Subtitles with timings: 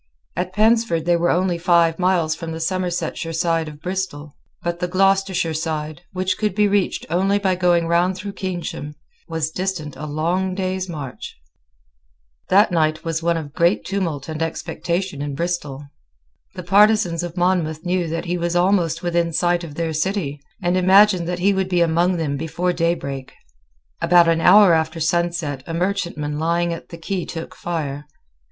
[0.35, 4.87] At Pensford they were only five miles from the Somersetshire side of Bristol; but the
[4.87, 8.95] Gloucestershire side, which could be reached only by going round through Keynsham,
[9.27, 11.37] was distant a long day's march.
[12.49, 15.83] That night was one of great tumult and expectation in Bristol.
[16.55, 20.75] The partisans of Monmouth knew that he was almost within sight of their city, and
[20.75, 23.33] imagined that he would be among them before daybreak.
[24.01, 28.07] About an hour after sunset a merchantman lying at the quay took fire.